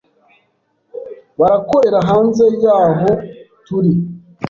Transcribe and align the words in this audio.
Barakorera 1.39 1.99
hanze 2.09 2.45
yahoo 2.63 3.15
turi 3.65 3.93